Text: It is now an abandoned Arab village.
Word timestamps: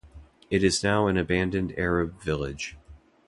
It 0.49 0.63
is 0.63 0.83
now 0.83 1.05
an 1.05 1.15
abandoned 1.15 1.77
Arab 1.77 2.19
village. 2.19 2.75